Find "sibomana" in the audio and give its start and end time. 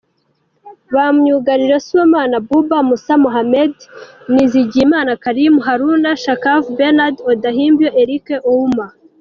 1.85-2.35